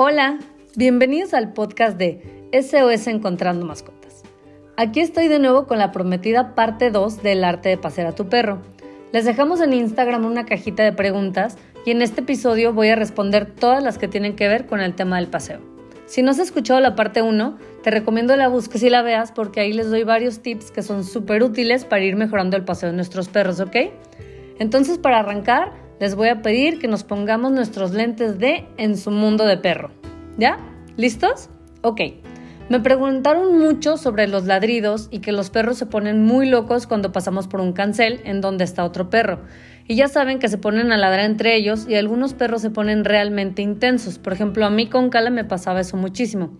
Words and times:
Hola, 0.00 0.38
bienvenidos 0.76 1.34
al 1.34 1.52
podcast 1.54 1.98
de 1.98 2.22
SOS 2.52 3.08
Encontrando 3.08 3.66
Mascotas. 3.66 4.22
Aquí 4.76 5.00
estoy 5.00 5.26
de 5.26 5.40
nuevo 5.40 5.66
con 5.66 5.80
la 5.80 5.90
prometida 5.90 6.54
parte 6.54 6.92
2 6.92 7.20
del 7.24 7.42
arte 7.42 7.70
de 7.70 7.78
pasear 7.78 8.06
a 8.06 8.14
tu 8.14 8.28
perro. 8.28 8.62
Les 9.10 9.24
dejamos 9.24 9.60
en 9.60 9.72
Instagram 9.72 10.24
una 10.24 10.46
cajita 10.46 10.84
de 10.84 10.92
preguntas 10.92 11.58
y 11.84 11.90
en 11.90 12.00
este 12.00 12.20
episodio 12.20 12.72
voy 12.72 12.90
a 12.90 12.94
responder 12.94 13.52
todas 13.52 13.82
las 13.82 13.98
que 13.98 14.06
tienen 14.06 14.36
que 14.36 14.46
ver 14.46 14.66
con 14.66 14.78
el 14.78 14.94
tema 14.94 15.16
del 15.16 15.26
paseo. 15.26 15.58
Si 16.06 16.22
no 16.22 16.30
has 16.30 16.38
escuchado 16.38 16.78
la 16.78 16.94
parte 16.94 17.20
1, 17.20 17.58
te 17.82 17.90
recomiendo 17.90 18.36
la 18.36 18.46
busques 18.46 18.84
y 18.84 18.90
la 18.90 19.02
veas 19.02 19.32
porque 19.32 19.58
ahí 19.58 19.72
les 19.72 19.90
doy 19.90 20.04
varios 20.04 20.42
tips 20.42 20.70
que 20.70 20.84
son 20.84 21.02
súper 21.02 21.42
útiles 21.42 21.84
para 21.84 22.04
ir 22.04 22.14
mejorando 22.14 22.56
el 22.56 22.64
paseo 22.64 22.90
de 22.90 22.94
nuestros 22.94 23.28
perros, 23.28 23.58
¿ok? 23.58 23.74
Entonces, 24.60 24.96
para 24.96 25.18
arrancar, 25.18 25.87
les 26.00 26.14
voy 26.14 26.28
a 26.28 26.42
pedir 26.42 26.78
que 26.78 26.88
nos 26.88 27.04
pongamos 27.04 27.52
nuestros 27.52 27.92
lentes 27.92 28.38
de 28.38 28.66
En 28.76 28.96
su 28.96 29.10
mundo 29.10 29.46
de 29.46 29.56
perro. 29.56 29.90
¿Ya? 30.36 30.58
¿Listos? 30.96 31.50
Ok. 31.82 32.00
Me 32.68 32.80
preguntaron 32.80 33.58
mucho 33.58 33.96
sobre 33.96 34.28
los 34.28 34.44
ladridos 34.44 35.08
y 35.10 35.20
que 35.20 35.32
los 35.32 35.48
perros 35.48 35.78
se 35.78 35.86
ponen 35.86 36.22
muy 36.22 36.48
locos 36.48 36.86
cuando 36.86 37.12
pasamos 37.12 37.48
por 37.48 37.60
un 37.60 37.72
cancel 37.72 38.20
en 38.24 38.42
donde 38.42 38.64
está 38.64 38.84
otro 38.84 39.08
perro. 39.08 39.40
Y 39.86 39.96
ya 39.96 40.08
saben 40.08 40.38
que 40.38 40.48
se 40.48 40.58
ponen 40.58 40.92
a 40.92 40.98
ladrar 40.98 41.24
entre 41.24 41.56
ellos 41.56 41.86
y 41.88 41.94
algunos 41.94 42.34
perros 42.34 42.60
se 42.60 42.68
ponen 42.68 43.06
realmente 43.06 43.62
intensos. 43.62 44.18
Por 44.18 44.34
ejemplo, 44.34 44.66
a 44.66 44.70
mí 44.70 44.86
con 44.86 45.08
Cala 45.08 45.30
me 45.30 45.44
pasaba 45.44 45.80
eso 45.80 45.96
muchísimo. 45.96 46.58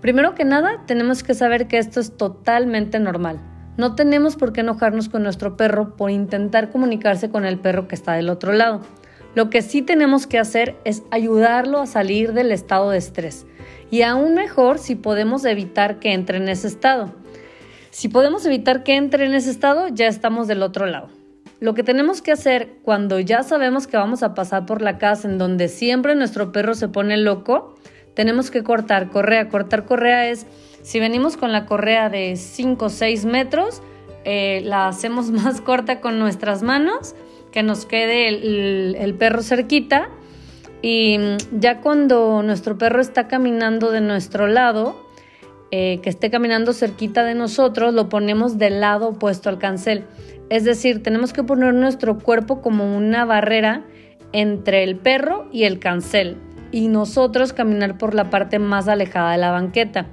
Primero 0.00 0.36
que 0.36 0.44
nada, 0.44 0.84
tenemos 0.86 1.24
que 1.24 1.34
saber 1.34 1.66
que 1.66 1.78
esto 1.78 1.98
es 1.98 2.16
totalmente 2.16 3.00
normal. 3.00 3.40
No 3.80 3.94
tenemos 3.94 4.36
por 4.36 4.52
qué 4.52 4.60
enojarnos 4.60 5.08
con 5.08 5.22
nuestro 5.22 5.56
perro 5.56 5.96
por 5.96 6.10
intentar 6.10 6.68
comunicarse 6.68 7.30
con 7.30 7.46
el 7.46 7.58
perro 7.58 7.88
que 7.88 7.94
está 7.94 8.12
del 8.12 8.28
otro 8.28 8.52
lado. 8.52 8.82
Lo 9.34 9.48
que 9.48 9.62
sí 9.62 9.80
tenemos 9.80 10.26
que 10.26 10.38
hacer 10.38 10.76
es 10.84 11.02
ayudarlo 11.10 11.80
a 11.80 11.86
salir 11.86 12.34
del 12.34 12.52
estado 12.52 12.90
de 12.90 12.98
estrés. 12.98 13.46
Y 13.90 14.02
aún 14.02 14.34
mejor 14.34 14.78
si 14.78 14.96
podemos 14.96 15.46
evitar 15.46 15.98
que 15.98 16.12
entre 16.12 16.36
en 16.36 16.50
ese 16.50 16.66
estado. 16.66 17.14
Si 17.88 18.10
podemos 18.10 18.44
evitar 18.44 18.82
que 18.82 18.96
entre 18.96 19.24
en 19.24 19.32
ese 19.32 19.50
estado, 19.50 19.88
ya 19.88 20.08
estamos 20.08 20.46
del 20.46 20.62
otro 20.62 20.84
lado. 20.84 21.08
Lo 21.58 21.72
que 21.72 21.82
tenemos 21.82 22.20
que 22.20 22.32
hacer 22.32 22.74
cuando 22.82 23.18
ya 23.18 23.42
sabemos 23.44 23.86
que 23.86 23.96
vamos 23.96 24.22
a 24.22 24.34
pasar 24.34 24.66
por 24.66 24.82
la 24.82 24.98
casa 24.98 25.26
en 25.26 25.38
donde 25.38 25.68
siempre 25.68 26.14
nuestro 26.14 26.52
perro 26.52 26.74
se 26.74 26.88
pone 26.88 27.16
loco, 27.16 27.76
tenemos 28.20 28.50
que 28.50 28.62
cortar 28.62 29.08
correa. 29.08 29.48
Cortar 29.48 29.86
correa 29.86 30.28
es 30.28 30.46
si 30.82 31.00
venimos 31.00 31.38
con 31.38 31.52
la 31.52 31.64
correa 31.64 32.10
de 32.10 32.36
5 32.36 32.84
o 32.84 32.88
6 32.90 33.24
metros, 33.24 33.80
eh, 34.26 34.60
la 34.62 34.88
hacemos 34.88 35.30
más 35.30 35.62
corta 35.62 36.02
con 36.02 36.18
nuestras 36.18 36.62
manos, 36.62 37.14
que 37.50 37.62
nos 37.62 37.86
quede 37.86 38.28
el, 38.28 39.14
perro 39.14 39.40
cerquita. 39.42 40.10
Y 40.82 41.18
ya 41.50 41.80
cuando 41.80 42.42
nuestro 42.42 42.76
perro 42.76 43.00
está 43.00 43.26
caminando 43.26 43.90
de 43.90 44.02
nuestro 44.02 44.46
lado, 44.46 45.02
eh, 45.70 46.00
que 46.02 46.10
esté 46.10 46.30
caminando 46.30 46.74
cerquita 46.74 47.24
de 47.24 47.34
nosotros, 47.34 47.94
lo 47.94 48.10
ponemos 48.10 48.58
del 48.58 48.82
lado 48.82 49.08
opuesto 49.08 49.48
al 49.48 49.56
cancel. 49.56 50.04
Es 50.50 50.64
decir, 50.64 51.02
tenemos 51.02 51.32
que 51.32 51.42
poner 51.42 51.72
nuestro 51.72 52.18
cuerpo 52.18 52.60
como 52.60 52.94
una 52.94 53.24
barrera 53.24 53.86
entre 54.32 54.82
el 54.82 54.96
perro 54.96 55.48
y 55.52 55.64
el 55.64 55.78
cancel 55.78 56.36
y 56.72 56.88
nosotros 56.88 57.52
caminar 57.52 57.98
por 57.98 58.14
la 58.14 58.30
parte 58.30 58.58
más 58.58 58.88
alejada 58.88 59.32
de 59.32 59.38
la 59.38 59.50
banqueta. 59.50 60.06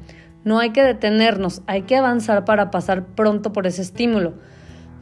No 0.43 0.59
hay 0.59 0.71
que 0.71 0.83
detenernos, 0.83 1.61
hay 1.67 1.83
que 1.83 1.97
avanzar 1.97 2.45
para 2.45 2.71
pasar 2.71 3.05
pronto 3.05 3.51
por 3.53 3.67
ese 3.67 3.81
estímulo. 3.81 4.33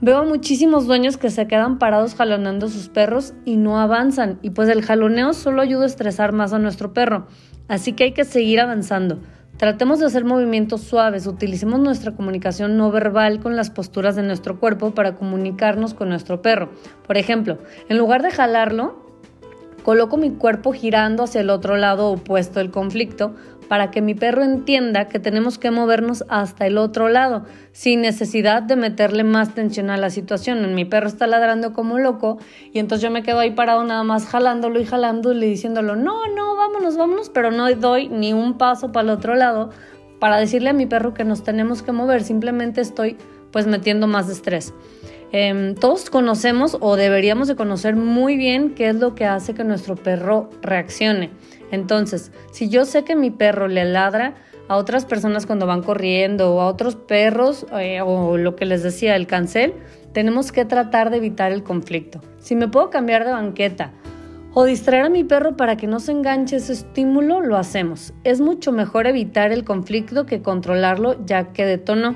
Veo 0.02 0.26
muchísimos 0.26 0.88
dueños 0.88 1.17
que 1.17 1.30
se 1.30 1.48
quedan 1.48 1.80
parados 1.80 2.16
jalonando 2.16 2.66
a 2.66 2.70
sus 2.70 2.89
perros 2.89 3.33
y 3.45 3.58
no 3.58 3.80
avanzan, 3.80 4.39
y 4.42 4.50
pues 4.50 4.70
el 4.70 4.83
jaloneo 4.83 5.33
solo 5.33 5.61
ayuda 5.61 5.83
a 5.83 5.88
estresar 5.88 6.33
más 6.33 6.52
a 6.52 6.59
nuestro 6.59 6.94
perro. 6.94 7.28
Así 7.67 7.94
que 7.94 8.06
hay 8.06 8.11
que 8.11 8.26
seguir 8.26 8.59
avanzando. 8.59 9.20
Tratemos 9.58 10.00
de 10.00 10.08
hacer 10.08 10.26
movimientos 10.26 10.82
suaves, 10.82 11.27
utilicemos 11.27 11.80
nuestra 11.80 12.11
comunicación 12.14 12.76
no 12.76 12.92
verbal 12.92 13.39
con 13.39 13.55
las 13.55 13.70
posturas 13.70 14.17
de 14.17 14.23
nuestro 14.23 14.60
cuerpo 14.60 14.93
para 14.93 15.16
comunicarnos 15.16 15.93
con 15.93 16.10
nuestro 16.10 16.42
perro. 16.42 16.72
Por 17.08 17.17
ejemplo, 17.17 17.60
en 17.87 17.98
lugar 17.98 18.22
de 18.22 18.32
jalarlo, 18.32 19.05
coloco 19.86 20.18
mi 20.18 20.32
cuerpo 20.32 20.73
girando 20.73 21.23
hacia 21.23 21.42
el 21.42 21.52
otro 21.52 21.78
lado 21.78 22.10
opuesto 22.10 22.58
del 22.58 22.72
conflicto 22.72 23.36
para 23.70 23.92
que 23.92 24.02
mi 24.02 24.16
perro 24.16 24.44
entienda 24.44 25.08
que 25.08 25.20
tenemos 25.20 25.60
que 25.60 25.70
movernos 25.70 26.26
hasta 26.28 26.66
el 26.66 26.80
otro 26.80 27.08
lado, 27.08 27.46
sin 27.72 28.02
necesidad 28.02 28.64
de 28.64 28.78
meterle 28.78 29.23
más 29.23 29.54
tensión 29.54 29.92
a 29.92 29.98
la 29.98 30.10
situación. 30.10 30.73
Mi 30.73 30.86
perro 30.86 31.08
está 31.08 31.28
ladrando 31.28 31.72
como 31.72 32.00
loco 32.00 32.40
y 32.73 32.80
entonces 32.80 33.04
yo 33.04 33.12
me 33.12 33.22
quedo 33.22 33.38
ahí 33.38 33.52
parado 33.52 33.84
nada 33.84 34.04
más 34.04 34.26
jalándolo 34.26 34.80
y 34.80 34.86
jalándole 34.86 35.46
y 35.46 35.52
diciéndolo, 35.52 35.96
no, 35.96 36.28
no, 36.36 36.56
vámonos, 36.56 36.98
vámonos, 36.98 37.30
pero 37.30 37.52
no 37.52 37.72
doy 37.76 38.10
ni 38.10 38.34
un 38.34 38.58
paso 38.58 38.92
para 38.92 39.04
el 39.04 39.10
otro 39.12 39.36
lado 39.36 39.70
para 40.20 40.38
decirle 40.38 40.70
a 40.70 40.73
mi 40.73 40.88
perro 40.88 41.14
que 41.14 41.26
nos 41.26 41.44
tenemos 41.44 41.84
que 41.84 41.92
mover, 41.92 42.23
simplemente 42.23 42.82
estoy 42.82 43.17
pues 43.52 43.67
metiendo 43.67 44.08
más 44.08 44.30
estrés. 44.30 44.73
Em, 45.38 45.76
todos 45.76 46.10
conocemos 46.10 46.78
o 46.80 46.96
deberíamos 46.96 47.50
de 47.50 47.58
conocer 47.58 47.98
muy 47.98 48.38
bien 48.38 48.73
qué 48.73 48.88
es 48.88 48.96
lo 48.96 49.16
que 49.16 49.26
hace 49.26 49.54
que 49.54 49.66
nuestro 49.66 49.98
perro 49.98 50.50
reaccione. 50.62 51.30
Entonces, 51.72 52.32
si 52.54 52.70
yo 52.70 52.86
sé 52.86 53.04
que 53.04 53.18
mi 53.18 53.32
perro 53.32 53.68
le 53.68 53.84
ladra 53.84 54.36
a 54.70 54.78
otras 54.78 55.04
personas 55.04 55.46
cuando 55.46 55.68
van 55.68 55.84
corriendo 55.84 56.56
o 56.56 56.62
a 56.62 56.68
otros 56.68 56.96
perros 56.96 57.66
eh, 57.78 58.00
o 58.00 58.38
lo 58.38 58.56
que 58.56 58.66
les 58.66 58.82
decía, 58.82 59.18
el 59.18 59.28
cancel, 59.28 59.73
tenemos 60.14 60.54
que 60.54 60.64
tratar 60.64 61.10
de 61.10 61.18
evitar 61.18 61.52
el 61.52 61.64
conflicto. 61.64 62.22
Si 62.38 62.56
me 62.56 62.70
puedo 62.70 62.90
cambiar 62.90 63.26
de 63.26 63.32
banqueta 63.32 63.92
o 64.54 64.64
distraer 64.64 65.04
a 65.04 65.10
mi 65.10 65.26
perro 65.26 65.58
para 65.58 65.76
que 65.76 65.86
no 65.86 66.00
se 66.00 66.14
enganche 66.14 66.56
ese 66.56 66.72
estímulo, 66.72 67.42
lo 67.42 67.58
hacemos. 67.58 68.14
Es 68.23 68.40
mucho 68.40 68.72
mejor 68.72 69.06
evitar 69.06 69.52
el 69.52 69.66
conflicto 69.66 70.26
que 70.26 70.42
controlarlo 70.42 71.26
ya 71.26 71.52
que 71.52 71.66
detonó. 71.66 72.16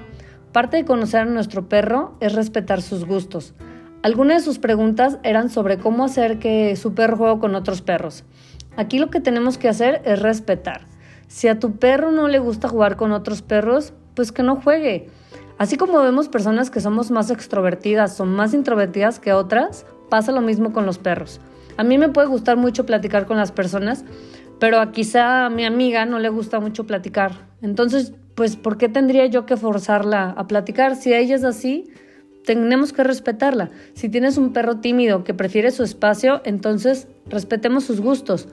Parte 0.52 0.78
de 0.78 0.86
conocer 0.86 1.22
a 1.22 1.26
nuestro 1.26 1.70
perro 1.70 2.16
es 2.22 2.34
respetar 2.34 2.82
sus 2.82 3.06
gustos. 3.06 3.54
Algunas 4.02 4.38
de 4.38 4.46
sus 4.46 4.58
preguntas 4.58 5.20
eran 5.24 5.50
sobre 5.50 5.78
cómo 5.78 6.06
hacer 6.06 6.40
que 6.40 6.76
su 6.76 6.96
perro 6.96 7.18
juegue 7.18 7.40
con 7.40 7.54
otros 7.54 7.82
perros. 7.82 8.24
Aquí 8.76 8.98
lo 8.98 9.10
que 9.10 9.20
tenemos 9.20 9.58
que 9.60 9.70
hacer 9.70 10.02
es 10.06 10.22
respetar. 10.22 10.88
Si 11.28 11.48
a 11.48 11.60
tu 11.60 11.74
perro 11.74 12.12
no 12.12 12.28
le 12.28 12.40
gusta 12.40 12.68
jugar 12.68 12.96
con 12.96 13.12
otros 13.12 13.44
perros, 13.44 13.94
pues 14.16 14.32
que 14.32 14.42
no 14.42 14.56
juegue. 14.56 15.10
Así 15.60 15.78
como 15.78 16.02
vemos 16.02 16.30
personas 16.30 16.72
que 16.72 16.80
somos 16.80 17.12
más 17.12 17.30
extrovertidas 17.30 18.20
o 18.20 18.26
más 18.26 18.54
introvertidas 18.56 19.20
que 19.20 19.34
otras, 19.34 19.86
pasa 20.10 20.32
lo 20.32 20.42
mismo 20.42 20.74
con 20.74 20.88
los 20.88 20.98
perros. 20.98 21.42
A 21.78 21.84
mí 21.84 21.98
me 21.98 22.10
puede 22.10 22.28
gustar 22.28 22.58
mucho 22.58 22.86
platicar 22.86 23.28
con 23.28 23.38
las 23.38 23.52
personas, 23.52 24.04
pero 24.60 24.80
a 24.80 24.92
quizá 24.92 25.46
a 25.46 25.50
mi 25.50 25.66
amiga 25.66 26.06
no 26.06 26.18
le 26.18 26.30
gusta 26.30 26.60
mucho 26.60 26.88
platicar. 26.88 27.50
Entonces, 27.62 28.14
pues, 28.40 28.56
¿por 28.56 28.78
qué 28.78 28.88
tendría 28.88 29.26
yo 29.26 29.46
que 29.46 29.58
forzarla 29.58 30.30
a 30.30 30.48
platicar? 30.48 30.96
Si 30.96 31.14
ella 31.14 31.36
es 31.36 31.44
así, 31.44 31.90
tenemos 32.46 32.94
que 32.94 33.04
respetarla. 33.04 33.70
Si 33.96 34.08
tienes 34.08 34.38
un 34.38 34.54
perro 34.54 34.78
tímido 34.78 35.26
que 35.26 35.34
prefiere 35.34 35.72
su 35.72 35.84
espacio, 35.84 36.40
entonces 36.46 37.10
respetemos 37.28 37.84
sus 37.84 38.00
gustos. 38.00 38.48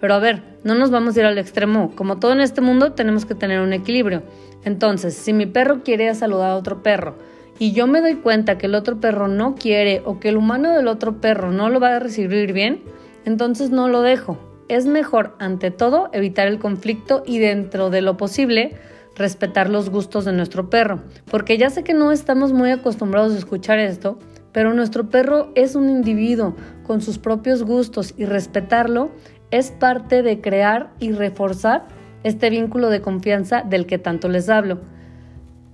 Pero 0.00 0.14
a 0.14 0.20
ver, 0.20 0.42
no 0.64 0.74
nos 0.74 0.90
vamos 0.90 1.14
a 1.14 1.20
ir 1.20 1.26
al 1.26 1.36
extremo. 1.36 1.92
Como 1.94 2.18
todo 2.18 2.32
en 2.32 2.40
este 2.40 2.62
mundo, 2.62 2.92
tenemos 2.92 3.26
que 3.26 3.34
tener 3.34 3.60
un 3.60 3.74
equilibrio. 3.74 4.22
Entonces, 4.64 5.12
si 5.12 5.34
mi 5.34 5.44
perro 5.44 5.82
quiere 5.82 6.14
saludar 6.14 6.52
a 6.52 6.56
otro 6.56 6.82
perro 6.82 7.18
y 7.58 7.72
yo 7.72 7.86
me 7.86 8.00
doy 8.00 8.14
cuenta 8.14 8.56
que 8.56 8.64
el 8.64 8.74
otro 8.74 9.00
perro 9.00 9.28
no 9.28 9.54
quiere 9.54 10.00
o 10.06 10.18
que 10.18 10.30
el 10.30 10.38
humano 10.38 10.72
del 10.72 10.88
otro 10.88 11.20
perro 11.20 11.52
no 11.52 11.68
lo 11.68 11.78
va 11.78 11.96
a 11.96 11.98
recibir 11.98 12.54
bien, 12.54 12.80
entonces 13.26 13.68
no 13.68 13.86
lo 13.86 14.00
dejo. 14.00 14.38
Es 14.68 14.86
mejor, 14.86 15.36
ante 15.38 15.70
todo, 15.70 16.08
evitar 16.14 16.48
el 16.48 16.58
conflicto 16.58 17.22
y 17.26 17.38
dentro 17.38 17.90
de 17.90 18.00
lo 18.00 18.16
posible, 18.16 18.78
respetar 19.16 19.68
los 19.68 19.90
gustos 19.90 20.24
de 20.24 20.32
nuestro 20.32 20.70
perro, 20.70 21.02
porque 21.30 21.58
ya 21.58 21.70
sé 21.70 21.82
que 21.82 21.94
no 21.94 22.12
estamos 22.12 22.52
muy 22.52 22.70
acostumbrados 22.70 23.34
a 23.34 23.38
escuchar 23.38 23.78
esto, 23.78 24.18
pero 24.52 24.72
nuestro 24.74 25.08
perro 25.10 25.50
es 25.54 25.74
un 25.74 25.90
individuo 25.90 26.54
con 26.86 27.00
sus 27.00 27.18
propios 27.18 27.62
gustos 27.62 28.14
y 28.16 28.26
respetarlo 28.26 29.10
es 29.50 29.70
parte 29.70 30.22
de 30.22 30.40
crear 30.40 30.92
y 30.98 31.12
reforzar 31.12 31.86
este 32.22 32.50
vínculo 32.50 32.90
de 32.90 33.00
confianza 33.00 33.62
del 33.62 33.86
que 33.86 33.98
tanto 33.98 34.28
les 34.28 34.48
hablo. 34.48 34.80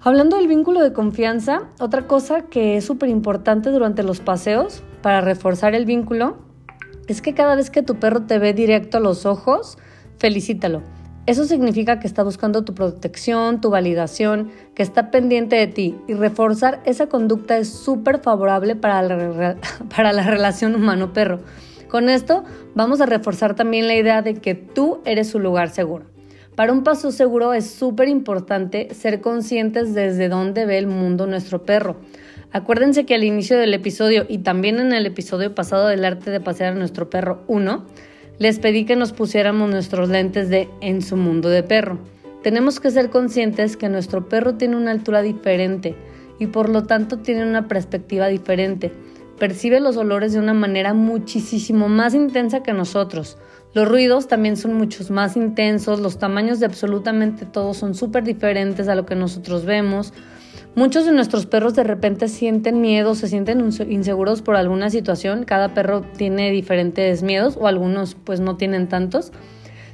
Hablando 0.00 0.37
del 0.37 0.49
vínculo 0.49 0.83
de 0.83 0.93
confianza, 0.93 1.69
otra 1.79 2.06
cosa 2.06 2.43
que 2.43 2.77
es 2.77 2.85
súper 2.85 3.09
importante 3.09 3.71
durante 3.71 4.03
los 4.03 4.21
paseos 4.21 4.83
para 5.00 5.21
reforzar 5.21 5.75
el 5.75 5.87
vínculo 5.87 6.38
es 7.06 7.23
que 7.23 7.35
cada 7.35 7.55
vez 7.55 7.71
que 7.71 7.83
tu 7.83 7.97
perro 7.97 8.23
te 8.23 8.38
ve 8.38 8.53
directo 8.53 8.99
a 8.99 9.00
los 9.00 9.27
ojos, 9.27 9.79
felicítalo. 10.19 10.83
Eso 11.25 11.45
significa 11.45 12.01
que 12.01 12.09
está 12.09 12.25
buscando 12.25 12.65
tu 12.65 12.75
protección, 12.75 13.61
tu 13.61 13.71
validación, 13.71 14.51
que 14.75 14.83
está 14.83 15.13
pendiente 15.13 15.55
de 15.55 15.69
ti 15.69 15.97
y 16.09 16.15
reforzar 16.15 16.81
esa 16.85 17.07
conducta 17.07 17.57
es 17.59 17.69
súper 17.69 18.19
favorable 18.19 18.75
para 18.75 19.03
la, 19.03 19.57
para 19.97 20.13
la 20.13 20.25
relación 20.25 20.75
humano-perro. 20.75 21.39
Con 21.89 22.09
esto 22.09 22.43
vamos 22.75 23.01
a 23.01 23.07
reforzar 23.07 23.55
también 23.55 23.87
la 23.87 23.95
idea 23.95 24.23
de 24.23 24.35
que 24.35 24.55
tú 24.55 25.01
eres 25.05 25.29
su 25.29 25.39
lugar 25.39 25.71
seguro. 25.71 26.07
Para 26.57 26.73
un 26.73 26.83
paso 26.83 27.13
seguro 27.13 27.55
es 27.55 27.71
súper 27.71 28.09
importante 28.09 28.93
ser 28.93 29.21
conscientes 29.21 29.95
desde 29.95 30.29
dónde 30.29 30.67
ve 30.67 30.79
el 30.79 30.89
mundo 30.89 31.27
nuestro 31.27 31.63
perro. 31.63 31.97
Acuérdense 32.51 33.07
que 33.07 33.15
al 33.15 33.25
inicio 33.25 33.59
del 33.59 33.73
episodio 33.73 34.27
y 34.29 34.39
también 34.39 34.81
en 34.81 34.93
el 34.93 35.07
episodio 35.07 35.55
pasado 35.55 35.87
del 35.87 36.05
arte 36.05 36.31
de 36.31 36.41
pasear 36.41 36.73
a 36.73 36.77
nuestro 36.77 37.09
perro 37.09 37.45
1, 37.47 37.87
les 38.43 38.59
pedí 38.59 38.85
que 38.85 38.97
nos 38.97 39.12
pusiéramos 39.12 39.71
nuestros 39.71 40.09
lentes 40.09 40.49
de 40.49 40.69
en 40.81 41.00
su 41.00 41.17
mundo 41.17 41.49
de 41.49 41.62
perro. 41.62 42.00
Tenemos 42.43 42.81
que 42.81 42.91
ser 42.91 43.09
conscientes 43.09 43.77
que 43.77 43.89
nuestro 43.89 44.29
perro 44.29 44.55
tiene 44.56 44.75
una 44.75 44.91
altura 44.91 45.23
diferente 45.23 45.94
y 46.41 46.49
por 46.49 46.69
lo 46.69 46.83
tanto 46.83 47.19
tiene 47.19 47.44
una 47.44 47.69
perspectiva 47.69 48.27
diferente. 48.27 48.91
Percibe 49.39 49.79
los 49.79 49.97
olores 49.97 50.33
de 50.33 50.41
una 50.41 50.55
manera 50.55 50.93
muchísimo 50.93 51.89
más 51.89 52.15
intensa 52.15 52.65
que 52.65 52.73
nosotros. 52.73 53.39
Los 53.75 53.89
ruidos 53.89 54.27
también 54.27 54.56
son 54.56 54.75
muchos 54.75 55.12
más 55.12 55.37
intensos, 55.37 56.00
los 56.00 56.19
tamaños 56.19 56.59
de 56.59 56.67
absolutamente 56.67 57.47
todo 57.47 57.75
son 57.75 57.95
súper 57.95 58.25
diferentes 58.25 58.88
a 58.88 58.97
lo 58.97 59.06
que 59.06 59.15
nosotros 59.15 59.65
vemos. 59.65 60.12
Muchos 60.75 61.05
de 61.05 61.13
nuestros 61.13 61.45
perros 61.45 61.75
de 61.75 61.85
repente 61.85 62.29
sienten 62.29 62.81
miedo, 62.81 63.15
se 63.15 63.29
sienten 63.29 63.61
inseguros 63.91 64.41
por 64.41 64.57
alguna 64.57 64.89
situación. 64.89 65.45
Cada 65.45 65.75
perro 65.75 66.01
tiene 66.17 66.51
diferentes 66.51 67.23
miedos 67.23 67.59
o 67.61 67.67
algunos 67.67 68.15
pues 68.15 68.41
no 68.41 68.57
tienen 68.57 68.89
tantos. 68.89 69.33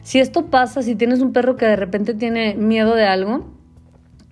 Si 0.02 0.20
esto 0.20 0.46
pasa, 0.46 0.82
si 0.82 0.94
tienes 0.94 1.20
un 1.20 1.32
perro 1.32 1.56
que 1.56 1.66
de 1.66 1.74
repente 1.74 2.14
tiene 2.14 2.54
miedo 2.54 2.94
de 2.94 3.06
algo, 3.06 3.44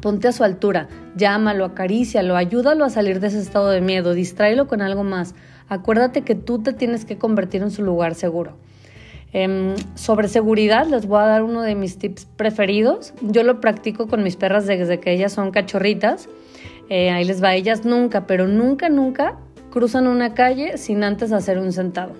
ponte 0.00 0.28
a 0.28 0.32
su 0.32 0.44
altura, 0.44 0.86
llámalo, 1.16 1.64
acarícialo, 1.64 2.36
ayúdalo 2.36 2.84
a 2.84 2.90
salir 2.90 3.18
de 3.18 3.26
ese 3.26 3.40
estado 3.40 3.70
de 3.70 3.80
miedo, 3.80 4.14
distráelo 4.14 4.68
con 4.68 4.82
algo 4.82 5.02
más. 5.02 5.34
Acuérdate 5.68 6.22
que 6.22 6.36
tú 6.36 6.62
te 6.62 6.72
tienes 6.72 7.04
que 7.04 7.18
convertir 7.18 7.62
en 7.62 7.72
su 7.72 7.82
lugar 7.82 8.14
seguro. 8.14 8.56
Em, 9.32 9.74
sobre 9.94 10.28
seguridad 10.28 10.86
les 10.86 11.06
voy 11.06 11.20
a 11.20 11.26
dar 11.26 11.42
uno 11.42 11.62
de 11.62 11.74
mis 11.74 11.98
tips 11.98 12.26
preferidos. 12.36 13.12
Yo 13.20 13.42
lo 13.42 13.60
practico 13.60 14.06
con 14.06 14.22
mis 14.22 14.36
perras 14.36 14.66
desde 14.66 15.00
que 15.00 15.12
ellas 15.12 15.32
son 15.32 15.50
cachorritas. 15.50 16.28
Eh, 16.88 17.10
ahí 17.10 17.24
les 17.24 17.42
va, 17.42 17.54
ellas 17.54 17.84
nunca, 17.84 18.26
pero 18.26 18.46
nunca, 18.46 18.88
nunca 18.88 19.38
cruzan 19.70 20.06
una 20.06 20.34
calle 20.34 20.78
sin 20.78 21.04
antes 21.04 21.32
hacer 21.32 21.58
un 21.58 21.72
sentado. 21.72 22.12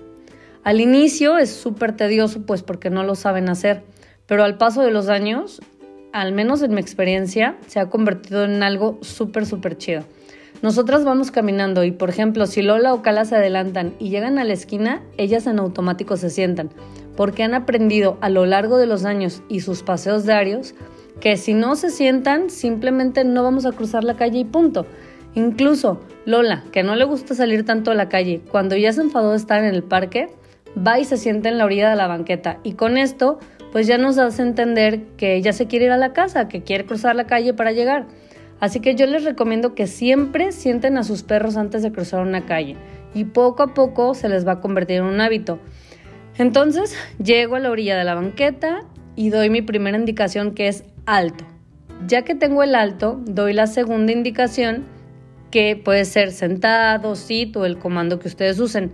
Al 0.63 0.81
inicio 0.81 1.37
es 1.37 1.49
súper 1.49 1.95
tedioso 1.95 2.45
pues 2.45 2.61
porque 2.61 2.89
no 2.89 3.03
lo 3.03 3.15
saben 3.15 3.49
hacer, 3.49 3.83
pero 4.25 4.43
al 4.43 4.57
paso 4.57 4.81
de 4.81 4.91
los 4.91 5.07
años, 5.07 5.61
al 6.11 6.33
menos 6.33 6.61
en 6.61 6.73
mi 6.73 6.81
experiencia, 6.81 7.55
se 7.67 7.79
ha 7.79 7.89
convertido 7.89 8.43
en 8.43 8.61
algo 8.63 8.99
súper, 9.01 9.45
súper 9.45 9.77
chido. 9.77 10.03
Nosotras 10.61 11.03
vamos 11.03 11.31
caminando 11.31 11.83
y, 11.83 11.91
por 11.91 12.09
ejemplo, 12.09 12.47
si 12.47 12.61
Lola 12.61 12.93
o 12.93 13.01
Cala 13.01 13.25
se 13.25 13.35
adelantan 13.35 13.93
y 13.99 14.09
llegan 14.09 14.39
a 14.39 14.43
la 14.43 14.53
esquina, 14.53 15.03
ellas 15.17 15.45
en 15.47 15.59
automático 15.59 16.17
se 16.17 16.29
sientan 16.29 16.71
porque 17.17 17.43
han 17.43 17.55
aprendido 17.55 18.17
a 18.21 18.29
lo 18.29 18.45
largo 18.45 18.77
de 18.77 18.85
los 18.85 19.03
años 19.03 19.41
y 19.49 19.61
sus 19.61 19.83
paseos 19.83 20.23
diarios 20.23 20.75
que 21.19 21.35
si 21.35 21.55
no 21.55 21.75
se 21.75 21.89
sientan 21.89 22.49
simplemente 22.51 23.25
no 23.25 23.43
vamos 23.43 23.65
a 23.65 23.71
cruzar 23.71 24.03
la 24.03 24.15
calle 24.15 24.39
y 24.39 24.45
punto. 24.45 24.85
Incluso 25.33 25.99
Lola, 26.25 26.63
que 26.71 26.83
no 26.83 26.95
le 26.95 27.05
gusta 27.05 27.33
salir 27.33 27.65
tanto 27.65 27.91
a 27.91 27.95
la 27.95 28.07
calle, 28.07 28.41
cuando 28.51 28.75
ya 28.77 28.93
se 28.93 29.01
enfadó 29.01 29.31
de 29.31 29.37
estar 29.37 29.63
en 29.63 29.73
el 29.73 29.83
parque, 29.83 30.29
va 30.77 30.99
y 30.99 31.05
se 31.05 31.17
sienta 31.17 31.49
en 31.49 31.57
la 31.57 31.65
orilla 31.65 31.89
de 31.89 31.95
la 31.95 32.07
banqueta 32.07 32.59
y 32.63 32.73
con 32.73 32.97
esto 32.97 33.39
pues 33.71 33.87
ya 33.87 33.97
nos 33.97 34.17
hace 34.17 34.43
entender 34.43 35.01
que 35.17 35.35
ella 35.35 35.53
se 35.53 35.67
quiere 35.67 35.85
ir 35.85 35.91
a 35.91 35.97
la 35.97 36.13
casa, 36.13 36.47
que 36.47 36.63
quiere 36.63 36.85
cruzar 36.85 37.15
la 37.15 37.27
calle 37.27 37.53
para 37.53 37.71
llegar. 37.71 38.05
Así 38.59 38.79
que 38.79 38.95
yo 38.95 39.05
les 39.05 39.23
recomiendo 39.23 39.75
que 39.75 39.87
siempre 39.87 40.51
sienten 40.51 40.97
a 40.97 41.03
sus 41.03 41.23
perros 41.23 41.57
antes 41.57 41.83
de 41.83 41.91
cruzar 41.91 42.21
una 42.21 42.45
calle 42.45 42.75
y 43.13 43.25
poco 43.25 43.63
a 43.63 43.73
poco 43.73 44.13
se 44.13 44.29
les 44.29 44.47
va 44.47 44.53
a 44.53 44.59
convertir 44.61 44.97
en 44.97 45.03
un 45.03 45.21
hábito. 45.21 45.59
Entonces 46.37 46.95
llego 47.23 47.55
a 47.55 47.59
la 47.59 47.71
orilla 47.71 47.97
de 47.97 48.03
la 48.03 48.15
banqueta 48.15 48.85
y 49.15 49.29
doy 49.29 49.49
mi 49.49 49.61
primera 49.61 49.97
indicación 49.97 50.53
que 50.53 50.67
es 50.67 50.83
alto. 51.05 51.45
Ya 52.07 52.23
que 52.23 52.35
tengo 52.35 52.61
el 52.61 52.75
alto, 52.75 53.19
doy 53.25 53.53
la 53.53 53.67
segunda 53.67 54.11
indicación 54.11 54.85
que 55.49 55.75
puede 55.75 56.05
ser 56.05 56.31
sentado, 56.31 57.15
sit 57.15 57.55
o 57.57 57.65
el 57.65 57.79
comando 57.79 58.19
que 58.19 58.27
ustedes 58.27 58.59
usen. 58.59 58.91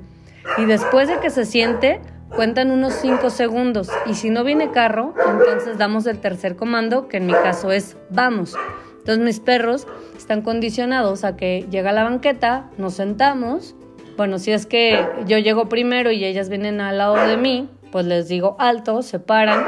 Y 0.57 0.65
después 0.65 1.07
de 1.07 1.19
que 1.19 1.29
se 1.29 1.45
siente, 1.45 1.99
cuentan 2.35 2.71
unos 2.71 2.93
5 2.93 3.29
segundos. 3.29 3.89
Y 4.05 4.13
si 4.13 4.29
no 4.29 4.43
viene 4.43 4.71
carro, 4.71 5.13
entonces 5.27 5.77
damos 5.77 6.05
el 6.05 6.19
tercer 6.19 6.55
comando, 6.55 7.07
que 7.07 7.17
en 7.17 7.25
mi 7.25 7.33
caso 7.33 7.71
es 7.71 7.97
vamos. 8.09 8.55
Entonces 9.03 9.23
mis 9.23 9.39
perros 9.39 9.85
están 10.17 10.41
condicionados 10.41 11.23
a 11.23 11.35
que 11.35 11.67
llega 11.69 11.91
la 11.91 12.03
banqueta, 12.03 12.69
nos 12.77 12.93
sentamos 12.93 13.75
bueno, 14.15 14.37
si 14.37 14.51
es 14.51 14.65
que 14.65 15.07
yo 15.25 15.39
llego 15.39 15.69
primero 15.69 16.11
y 16.11 16.23
ellas 16.23 16.49
vienen 16.49 16.81
al 16.81 16.99
lado 16.99 17.15
de 17.15 17.35
mí, 17.35 17.67
pues 17.91 18.05
les 18.05 18.27
digo 18.27 18.55
alto, 18.59 19.01
se 19.01 19.19
paran. 19.19 19.65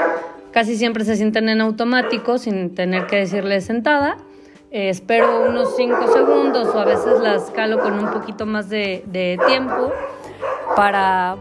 Casi 0.52 0.78
siempre 0.78 1.04
se 1.04 1.16
sienten 1.16 1.50
en 1.50 1.62
automático 1.62 2.38
sin 2.38 2.76
tener 2.76 3.08
que 3.08 3.18
decirles 3.18 3.66
sentada. 3.66 4.18
Eh, 4.72 4.90
espero 4.90 5.50
unos 5.50 5.76
5 5.76 6.14
segundos 6.14 6.68
o 6.76 6.80
a 6.80 6.86
veces 6.86 7.20
las 7.22 7.50
calo 7.52 7.80
con 7.80 7.98
un 7.98 8.12
poquito 8.12 8.46
más 8.46 8.70
de, 8.70 9.04
de 9.08 9.40
tiempo 9.48 9.92
para, 10.76 11.38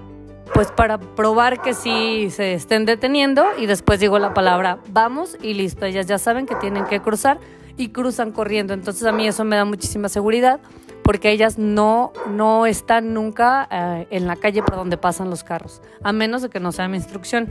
pues 0.54 0.70
para 0.72 0.98
probar 0.98 1.60
que 1.60 1.74
sí 1.74 2.30
se 2.30 2.54
estén 2.54 2.86
deteniendo 2.86 3.44
y 3.58 3.66
después 3.66 4.00
digo 4.00 4.18
la 4.18 4.32
palabra 4.32 4.78
vamos 4.88 5.36
y 5.42 5.54
listo. 5.54 5.84
Ellas 5.84 6.06
ya 6.06 6.18
saben 6.18 6.46
que 6.46 6.54
tienen 6.54 6.84
que 6.86 7.00
cruzar 7.00 7.38
y 7.76 7.88
cruzan 7.88 8.32
corriendo. 8.32 8.74
Entonces 8.74 9.04
a 9.04 9.12
mí 9.12 9.26
eso 9.26 9.44
me 9.44 9.56
da 9.56 9.64
muchísima 9.64 10.08
seguridad 10.08 10.60
porque 11.02 11.30
ellas 11.30 11.58
no, 11.58 12.12
no 12.30 12.66
están 12.66 13.12
nunca 13.12 13.68
eh, 13.70 14.06
en 14.10 14.26
la 14.26 14.36
calle 14.36 14.62
por 14.62 14.76
donde 14.76 14.96
pasan 14.96 15.28
los 15.28 15.44
carros, 15.44 15.82
a 16.02 16.12
menos 16.12 16.42
de 16.42 16.48
que 16.48 16.60
no 16.60 16.72
sea 16.72 16.88
mi 16.88 16.96
instrucción. 16.96 17.48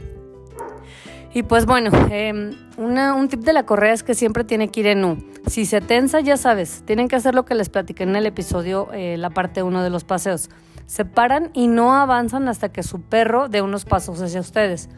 Y 1.35 1.43
pues 1.43 1.65
bueno, 1.65 1.89
em, 2.11 2.55
un 2.77 3.27
tip 3.27 3.41
de 3.41 3.53
la 3.53 3.65
correa 3.65 3.93
es 3.93 4.03
que 4.03 4.13
siempre 4.13 4.43
tiene 4.43 4.67
que 4.69 4.81
ir 4.81 4.87
en 4.87 5.03
U. 5.03 5.17
Si 5.47 5.65
se 5.65 5.81
tensa, 5.81 6.19
ya 6.19 6.37
sabes, 6.37 6.83
tienen 6.85 7.07
que 7.07 7.15
hacer 7.15 7.33
lo 7.33 7.43
que 7.43 7.55
les 7.55 7.69
platiqué 7.69 8.03
en 8.03 8.15
el 8.15 8.25
episodio, 8.25 8.89
eh, 8.93 9.17
la 9.17 9.31
parte 9.31 9.63
1 9.63 9.83
de 9.83 9.89
los 9.89 10.03
paseos. 10.03 10.49
Se 10.85 11.05
paran 11.05 11.49
y 11.53 11.67
no 11.67 11.95
avanzan 11.95 12.47
hasta 12.47 12.71
que 12.71 12.83
su 12.83 13.01
perro 13.01 13.49
dé 13.49 13.61
unos 13.61 13.85
pasos 13.85 14.21
hacia 14.21 14.41
ustedes. 14.41 14.89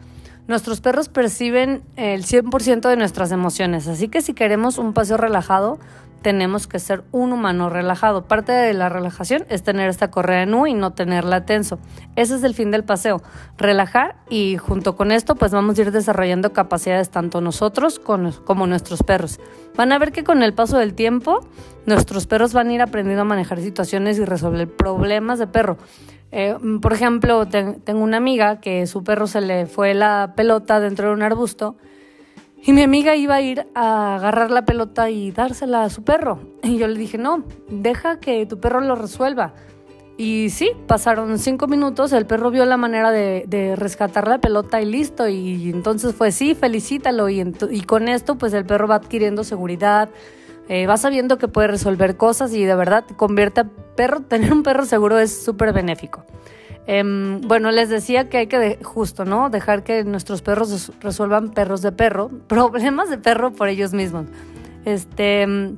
Nuestros 0.48 0.80
perros 0.80 1.08
perciben 1.08 1.82
el 1.96 2.24
100% 2.24 2.88
de 2.88 2.96
nuestras 2.96 3.32
emociones, 3.32 3.88
así 3.88 4.08
que 4.08 4.22
si 4.22 4.32
queremos 4.32 4.78
un 4.78 4.92
paseo 4.92 5.16
relajado, 5.16 5.78
tenemos 6.22 6.66
que 6.66 6.78
ser 6.78 7.04
un 7.12 7.32
humano 7.32 7.70
relajado. 7.70 8.26
Parte 8.26 8.52
de 8.52 8.74
la 8.74 8.88
relajación 8.88 9.46
es 9.48 9.62
tener 9.62 9.88
esta 9.88 10.10
correa 10.10 10.42
en 10.42 10.54
U 10.54 10.66
y 10.66 10.74
no 10.74 10.92
tenerla 10.92 11.46
tenso. 11.46 11.78
Ese 12.16 12.36
es 12.36 12.42
el 12.42 12.54
fin 12.54 12.70
del 12.70 12.84
paseo, 12.84 13.22
relajar 13.56 14.16
y 14.28 14.56
junto 14.56 14.96
con 14.96 15.12
esto 15.12 15.34
pues 15.36 15.52
vamos 15.52 15.78
a 15.78 15.82
ir 15.82 15.92
desarrollando 15.92 16.52
capacidades 16.52 17.10
tanto 17.10 17.40
nosotros 17.40 17.98
como 17.98 18.66
nuestros 18.66 19.02
perros. 19.02 19.40
Van 19.76 19.92
a 19.92 19.98
ver 19.98 20.12
que 20.12 20.24
con 20.24 20.42
el 20.42 20.54
paso 20.54 20.78
del 20.78 20.94
tiempo 20.94 21.40
nuestros 21.86 22.26
perros 22.26 22.52
van 22.52 22.68
a 22.68 22.72
ir 22.72 22.82
aprendiendo 22.82 23.22
a 23.22 23.24
manejar 23.24 23.60
situaciones 23.60 24.18
y 24.18 24.24
resolver 24.24 24.68
problemas 24.68 25.38
de 25.38 25.46
perro. 25.46 25.76
Eh, 26.32 26.56
por 26.82 26.92
ejemplo, 26.92 27.46
tengo 27.46 28.00
una 28.00 28.16
amiga 28.16 28.60
que 28.60 28.86
su 28.86 29.04
perro 29.04 29.26
se 29.26 29.40
le 29.40 29.66
fue 29.66 29.94
la 29.94 30.34
pelota 30.36 30.80
dentro 30.80 31.08
de 31.08 31.14
un 31.14 31.22
arbusto 31.22 31.76
y 32.62 32.72
mi 32.72 32.82
amiga 32.82 33.14
iba 33.14 33.36
a 33.36 33.40
ir 33.40 33.66
a 33.74 34.16
agarrar 34.16 34.50
la 34.50 34.64
pelota 34.64 35.10
y 35.10 35.30
dársela 35.30 35.84
a 35.84 35.90
su 35.90 36.02
perro. 36.02 36.40
Y 36.62 36.78
yo 36.78 36.88
le 36.88 36.98
dije, 36.98 37.18
no, 37.18 37.44
deja 37.68 38.18
que 38.18 38.44
tu 38.46 38.58
perro 38.58 38.80
lo 38.80 38.96
resuelva. 38.96 39.54
Y 40.18 40.48
sí, 40.48 40.72
pasaron 40.86 41.38
cinco 41.38 41.66
minutos, 41.66 42.12
el 42.12 42.24
perro 42.24 42.50
vio 42.50 42.64
la 42.64 42.78
manera 42.78 43.10
de, 43.10 43.74
rescatar 43.76 44.26
la 44.26 44.38
pelota 44.38 44.80
y 44.80 44.86
listo. 44.86 45.28
Y 45.28 45.70
entonces 45.70 46.14
fue, 46.14 46.32
sí, 46.32 46.54
felicítalo. 46.54 47.28
Y, 47.28 47.44
con 47.86 48.08
esto, 48.08 48.36
pues 48.36 48.52
el 48.54 48.64
perro 48.64 48.88
va 48.88 48.96
adquiriendo 48.96 49.44
seguridad, 49.44 50.08
eh, 50.68 50.86
va 50.86 50.96
sabiendo 50.96 51.36
que 51.38 51.48
puede 51.48 51.68
resolver 51.68 52.16
cosas 52.16 52.52
y 52.54 52.64
de 52.64 52.74
verdad 52.74 53.04
convierte 53.16 53.60
a 53.60 53.70
perro, 53.94 54.20
tener 54.22 54.52
un 54.52 54.62
perro 54.62 54.86
seguro 54.86 55.18
es 55.18 55.44
súper 55.44 55.72
benéfico. 55.72 56.24
Em, 56.86 57.40
bueno, 57.40 57.72
les 57.72 57.88
decía 57.88 58.28
que 58.28 58.38
hay 58.38 58.46
que 58.46 58.78
justo, 58.82 59.24
¿no? 59.24 59.50
Dejar 59.50 59.82
que 59.82 60.04
nuestros 60.04 60.42
perros 60.42 60.92
resuelvan 61.00 61.50
perros 61.50 61.82
de 61.82 61.90
perro, 61.92 62.28
problemas 62.46 63.10
de 63.10 63.18
perro 63.18 63.52
por 63.52 63.68
ellos 63.68 63.92
mismos. 63.92 64.26
Este, 64.84 65.42
em, 65.42 65.76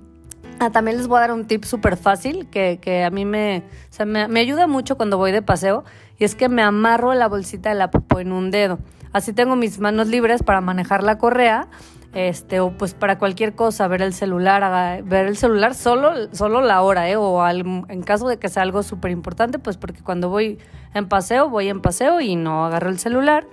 ah, 0.60 0.70
también 0.70 0.98
les 0.98 1.06
voy 1.06 1.18
a 1.18 1.20
dar 1.22 1.32
un 1.32 1.46
tip 1.46 1.64
súper 1.64 1.96
fácil 1.96 2.48
que, 2.50 2.78
que, 2.80 3.04
a 3.04 3.10
mí 3.10 3.24
me, 3.24 3.62
me, 4.04 4.40
ayuda 4.40 4.66
mucho 4.66 4.96
cuando 4.96 5.16
voy 5.16 5.32
de 5.32 5.40
paseo 5.40 5.84
y 6.18 6.24
es 6.24 6.34
que 6.34 6.50
me 6.50 6.62
amarro 6.62 7.14
la 7.14 7.26
bolsita 7.26 7.70
de 7.70 7.76
la 7.76 7.90
popó 7.90 8.20
en 8.20 8.32
un 8.32 8.50
dedo. 8.50 8.78
Así 9.12 9.32
tengo 9.32 9.56
mis 9.56 9.78
manos 9.78 10.08
libres 10.08 10.42
para 10.42 10.60
manejar 10.60 11.02
la 11.02 11.16
correa 11.16 11.68
este, 12.14 12.60
o 12.60 12.70
pues 12.72 12.94
para 12.94 13.18
cualquier 13.18 13.54
cosa, 13.54 13.86
ver 13.88 14.02
el 14.02 14.14
celular, 14.14 15.02
ver 15.04 15.26
el 15.26 15.36
celular 15.36 15.74
solo, 15.74 16.32
solo 16.32 16.60
la 16.60 16.82
hora, 16.82 17.08
¿eh? 17.08 17.16
o 17.16 17.46
en 17.48 18.02
caso 18.02 18.28
de 18.28 18.38
que 18.38 18.48
sea 18.48 18.62
algo 18.62 18.82
súper 18.82 19.10
importante, 19.10 19.58
pues 19.58 19.76
porque 19.76 20.02
cuando 20.02 20.28
voy 20.28 20.58
en 20.94 21.08
paseo, 21.08 21.48
voy 21.48 21.68
en 21.68 21.80
paseo 21.80 22.20
y 22.20 22.36
no 22.36 22.66
agarro 22.66 22.88
el 22.90 22.98
celular. 22.98 23.46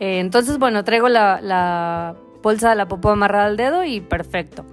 Eh, 0.00 0.20
entonces, 0.20 0.58
bueno, 0.58 0.82
traigo 0.82 1.08
la, 1.08 1.40
la 1.42 2.16
bolsa 2.42 2.70
de 2.70 2.76
la 2.76 2.88
popó 2.88 3.10
amarrada 3.10 3.46
al 3.46 3.56
dedo 3.56 3.84
y 3.84 4.00
perfecto. 4.00 4.64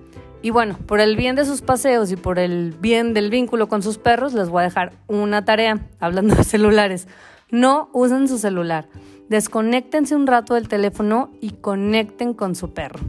Y 0.41 0.51
bueno, 0.51 0.77
por 0.85 1.01
el 1.01 1.17
bien 1.17 1.35
de 1.35 1.45
sus 1.45 1.61
paseos 1.61 2.11
y 2.11 2.15
por 2.15 2.39
el 2.39 2.75
bien 2.79 3.13
del 3.13 3.29
vínculo 3.29 3.67
con 3.67 3.83
sus 3.83 3.97
perros, 3.97 4.33
les 4.33 4.49
voy 4.49 4.61
a 4.61 4.65
dejar 4.65 4.93
una 5.07 5.43
tarea, 5.43 5.79
hablando 5.99 6.35
de 6.35 6.43
celulares. 6.45 7.07
No 7.49 7.89
usen 7.93 8.27
su 8.27 8.37
celular. 8.37 8.87
Desconéctense 9.29 10.15
un 10.15 10.25
rato 10.25 10.53
del 10.53 10.69
teléfono 10.69 11.31
y 11.41 11.51
conecten 11.51 12.33
con 12.33 12.55
su 12.55 12.73
perro. 12.73 12.99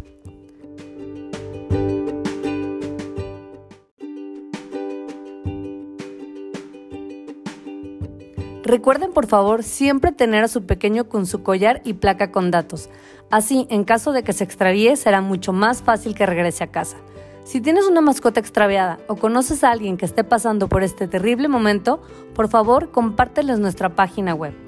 Recuerden 8.64 9.12
por 9.12 9.26
favor 9.26 9.62
siempre 9.62 10.12
tener 10.12 10.44
a 10.44 10.48
su 10.48 10.66
pequeño 10.66 11.08
con 11.08 11.24
su 11.24 11.42
collar 11.42 11.80
y 11.84 11.94
placa 11.94 12.32
con 12.32 12.50
datos. 12.50 12.90
Así, 13.30 13.66
en 13.70 13.84
caso 13.84 14.12
de 14.12 14.22
que 14.24 14.34
se 14.34 14.44
extravíe, 14.44 14.96
será 14.96 15.22
mucho 15.22 15.52
más 15.52 15.82
fácil 15.82 16.14
que 16.14 16.26
regrese 16.26 16.64
a 16.64 16.70
casa. 16.70 16.98
Si 17.44 17.62
tienes 17.62 17.86
una 17.86 18.02
mascota 18.02 18.40
extraviada 18.40 18.98
o 19.06 19.16
conoces 19.16 19.64
a 19.64 19.70
alguien 19.70 19.96
que 19.96 20.04
esté 20.04 20.22
pasando 20.22 20.68
por 20.68 20.82
este 20.82 21.08
terrible 21.08 21.48
momento, 21.48 22.02
por 22.34 22.48
favor 22.48 22.90
compárteles 22.90 23.58
nuestra 23.58 23.94
página 23.94 24.34
web 24.34 24.67